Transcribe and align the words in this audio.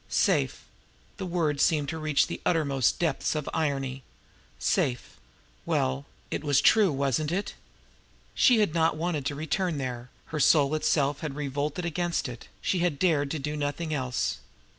Safe! 0.09 0.65
The 1.17 1.27
word 1.27 1.61
seemed 1.61 1.87
to 1.89 1.99
reach 1.99 2.25
the 2.25 2.41
uttermost 2.43 2.97
depths 2.97 3.35
of 3.35 3.47
irony. 3.53 4.01
Safe! 4.57 5.15
Well, 5.63 6.07
it 6.31 6.43
was 6.43 6.59
true, 6.59 6.91
wasn't 6.91 7.31
it? 7.31 7.53
She 8.33 8.61
had 8.61 8.73
not 8.73 8.97
wanted 8.97 9.27
to 9.27 9.35
return 9.35 9.77
there; 9.77 10.09
her 10.33 10.39
soul 10.39 10.73
itself 10.73 11.19
had 11.19 11.35
revolted 11.35 11.85
against 11.85 12.27
it; 12.27 12.39
but 12.39 12.49
she 12.61 12.79
had 12.79 12.97
dared 12.97 13.29
to 13.29 13.37
do 13.37 13.55
nothing 13.55 13.93
else. 13.93 14.39